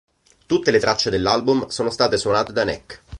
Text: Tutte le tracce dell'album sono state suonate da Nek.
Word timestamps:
Tutte 0.47 0.71
le 0.71 0.79
tracce 0.79 1.11
dell'album 1.11 1.67
sono 1.67 1.91
state 1.91 2.17
suonate 2.17 2.51
da 2.51 2.63
Nek. 2.63 3.03